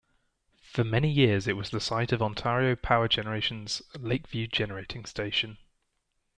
[0.63, 5.59] For many years it was the site of Ontario Power Generation's Lakeview Generating Station.